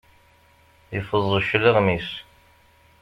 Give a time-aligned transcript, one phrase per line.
[0.97, 2.09] Iffeẓ cclaɣem-is.